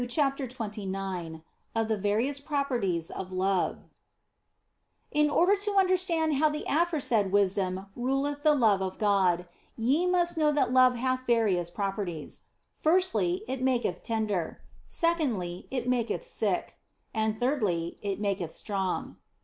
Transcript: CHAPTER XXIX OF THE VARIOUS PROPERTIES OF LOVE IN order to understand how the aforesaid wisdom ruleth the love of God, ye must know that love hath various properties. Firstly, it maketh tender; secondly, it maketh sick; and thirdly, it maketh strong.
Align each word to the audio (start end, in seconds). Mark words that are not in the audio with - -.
CHAPTER 0.09 0.47
XXIX 0.47 1.43
OF 1.75 1.87
THE 1.87 1.95
VARIOUS 1.95 2.39
PROPERTIES 2.39 3.11
OF 3.11 3.31
LOVE 3.31 3.77
IN 5.11 5.29
order 5.29 5.55
to 5.57 5.73
understand 5.75 6.37
how 6.37 6.49
the 6.49 6.65
aforesaid 6.67 7.31
wisdom 7.31 7.85
ruleth 7.95 8.41
the 8.41 8.55
love 8.55 8.81
of 8.81 8.97
God, 8.97 9.45
ye 9.77 10.07
must 10.07 10.37
know 10.37 10.51
that 10.53 10.73
love 10.73 10.95
hath 10.95 11.27
various 11.27 11.69
properties. 11.69 12.41
Firstly, 12.79 13.43
it 13.47 13.61
maketh 13.61 14.01
tender; 14.01 14.63
secondly, 14.89 15.67
it 15.69 15.87
maketh 15.87 16.25
sick; 16.25 16.79
and 17.13 17.39
thirdly, 17.39 17.99
it 18.01 18.19
maketh 18.19 18.55
strong. 18.55 19.17